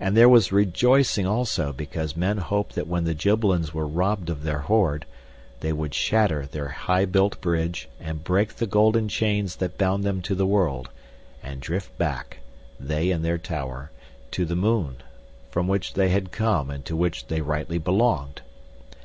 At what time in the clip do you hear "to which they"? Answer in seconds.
16.84-17.40